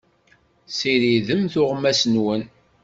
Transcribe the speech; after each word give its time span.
Ssiridem 0.69 1.41
tuɣmas-nwen. 1.53 2.43